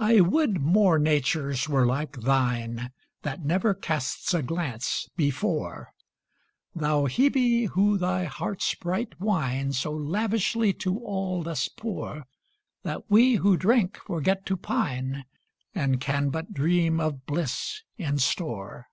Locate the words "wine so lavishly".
9.20-10.72